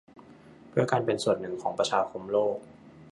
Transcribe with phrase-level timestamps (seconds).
[0.69, 2.57] เพื่อการเป็นส่วนหนึ่งของประชาคมโลก